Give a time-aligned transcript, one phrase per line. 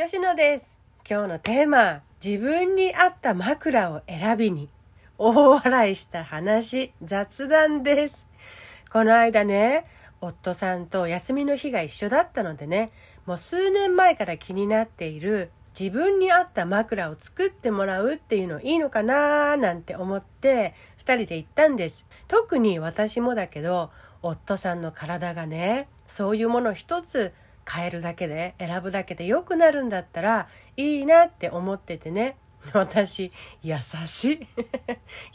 [0.00, 0.80] 吉野です。
[1.10, 4.68] 今日のテーマ、自分に合った枕を選びに、
[5.18, 8.28] 大笑いした話、雑談です。
[8.92, 9.86] この間ね、
[10.20, 12.92] 夫さんと休みの日が一緒だったのでね、
[13.26, 22.06] もう数年前から気になっている自分に合った枕を作ってもらうっていうのいいのかなーなんて思って二人で行ったんです。
[22.28, 23.90] 特に私もだけど、
[24.22, 27.32] 夫さんの体がね、そういうもの一つ
[27.70, 32.36] 変えるだけで選ぶだけで良くなるんだったらいいなって思っててね。
[32.72, 33.32] 私
[33.62, 33.76] 優
[34.06, 34.46] しい。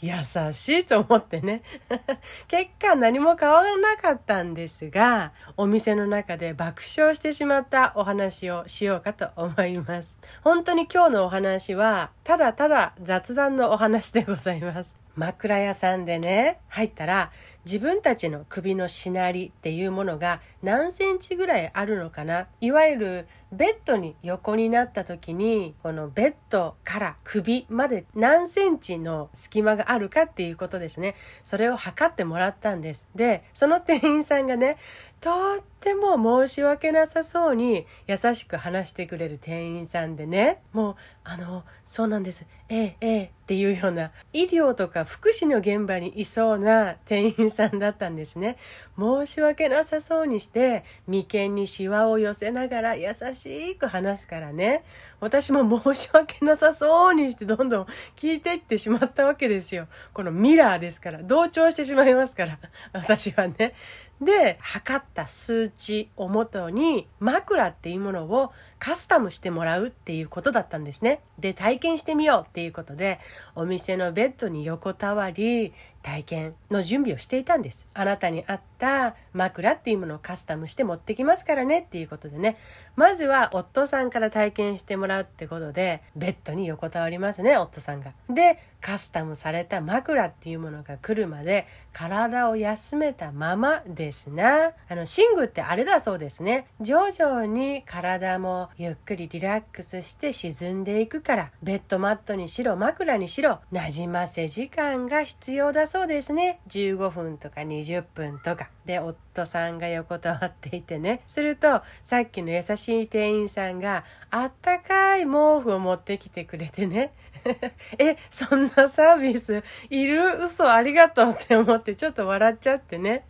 [0.00, 1.62] 優しいと思ってね。
[2.48, 10.16] 結果何も変わらなかったんですがお店の中で爆笑してしまったお話をしようかと思います。
[10.42, 14.96] 本当に今日のお話はただただ雑談のお話でございます。
[15.16, 17.30] 枕屋さんでね入ったら
[17.64, 22.46] 自分たちの首のしなりっていうものが何センチぐらいあるのかな？
[22.60, 31.14] いわゆるベッドに横になった時にこのベッドから首まで何センチの隙間があるかっていうことですね。
[31.42, 33.06] それを測ってもらったんです。
[33.14, 34.76] でその店員さんがね
[35.20, 42.44] とっても申し訳なさそうに優しく話してくれる店員さんでねもうあのそうなんです。
[42.68, 48.56] ええええっていうような医療とか福祉の現場にいそうな店員さんだったんですね。
[48.98, 54.84] 申し訳なさそうにして眉間にシワを寄せながら優しく話すからね。
[55.20, 59.88] 私も申し訳なさそうにしてどんどん聞いていってしまったわけですよ。
[60.12, 62.58] このミラーですから同調してしまいますから
[62.92, 63.74] 私はね。
[64.20, 71.20] で測った数値をもとに枕っていうものをカスタムしてもらうっていうことだったんですね。
[71.38, 73.18] で体験してみようっていうことで
[73.54, 75.72] お店のベッドに横たわり
[76.04, 77.86] 体験の準備をしていたんです。
[77.94, 81.80] あなたに合った枕っていうものをカスタムして持ってきますからね。
[81.80, 82.56] っていうことでね。
[82.94, 88.12] まずは夫さんから体験してもらうってことでベッドに横たわりますね夫さんが。
[88.28, 94.72] でカスタムされた枕っていうものが来るまで体を休めたままですな。
[94.88, 96.66] あの寝具ってあれだそうですね。
[96.82, 106.58] 徐々に体もゆっくりリラックスして沈んでいくからベッドマットにしろ枕にしろなじませ時間が必要だそうそうですね。
[106.66, 108.68] 15分とか20分とか。
[108.84, 111.22] で夫さんが横たわっていてね。
[111.24, 117.12] するとさっきの優しい店員さんがあったかい毛布を持ってきてくれてね。
[117.98, 120.44] えそんなサービスいる？
[120.44, 123.24] 嘘ありがとうって思ってちょっと笑っちゃってね。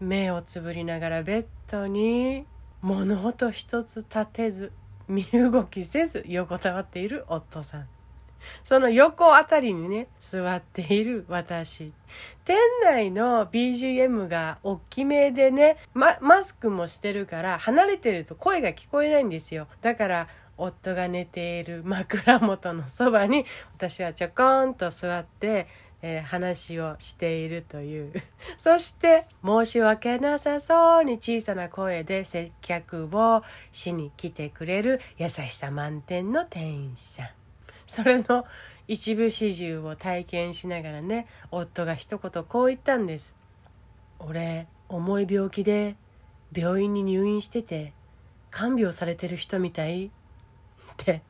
[0.00, 2.46] 目をつぶりながらベッドに
[2.80, 4.72] 物音一つ立てず
[5.06, 7.88] 身動きせず横たわっている夫さん。
[8.64, 11.92] その横あたりにね座っている私。
[12.44, 19.68] 店内の BGM が大きめでね、ま、マスクもしてるから離れてると声が聞こえないんですよ。
[19.80, 23.44] だから夫が寝ている 枕元のそばに
[23.76, 25.66] 私はちょこんと座って、
[26.02, 28.12] えー話をしているという。
[28.58, 37.41] そして申し訳なさそうに小さな声で接客をしに来てくれる優しさ満点の店員さん。
[37.86, 38.44] それの
[38.88, 43.34] 一部始終を体験しながらね夫が一言こう言ったんです
[44.18, 45.96] 「俺重い病気で
[46.52, 47.92] 病院に入院してて
[48.50, 50.10] 看病されてる人みたい」っ
[50.96, 51.22] て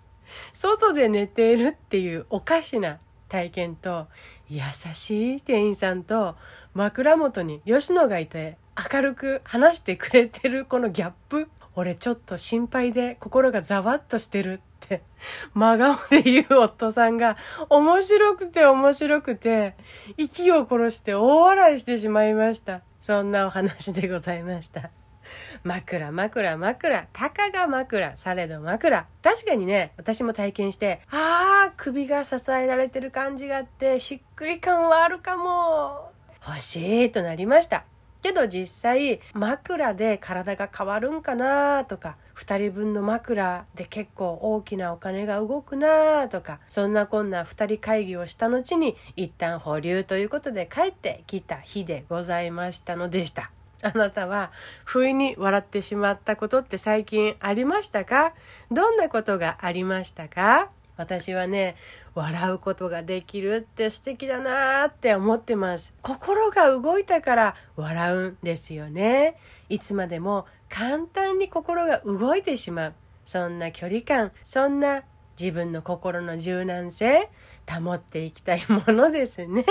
[0.53, 2.99] 外で寝ているっていうおかしな
[3.29, 4.09] 体験と
[4.49, 4.61] 優
[4.93, 6.37] しい店員さんと
[6.75, 8.59] 枕元に吉野がいて
[8.93, 11.49] 明るく話してくれてるこのギャップ。
[11.75, 15.03] 俺ちょっと心配で心がざわっとしてるって
[15.55, 17.37] 真顔で言う夫さんが
[17.69, 19.75] 面白くて面白くて
[20.17, 22.83] 息を殺して大笑いしてしまいました。
[23.01, 24.91] そんなお話でございました。
[25.65, 27.07] 枕枕枕。
[27.13, 28.17] たかが枕。
[28.17, 29.07] されど枕。
[29.23, 36.13] 確かにね私も体験してあー首が支えられてる感じがあってしっくり感はあるかも。
[36.47, 37.85] 欲しいとなりました。
[38.23, 53.51] けど実際枕で体が変わるんかなとか2人分の枕で結構大きなお金が動くなとかそんなこんな2人会議をした後に一旦保留ということで帰ってきた日でございましたのでした。
[53.85, 54.53] あなたは
[54.85, 58.33] 不意に笑ってしまったことって最近ありましたか？
[58.71, 60.71] どんなことがありましたか？
[60.97, 61.77] 私はね
[62.15, 65.95] 笑うことができるって素敵だなって思ってます。
[66.03, 69.37] 心が動いたから笑うんですよね。
[69.69, 72.95] いつまでも簡単に心が動いてしまう。
[73.25, 75.03] そんな距離感そんな
[75.41, 77.31] 自分の心の柔軟性
[77.69, 79.65] 保っていきたいものですね。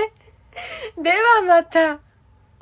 [0.98, 2.11] ではまた。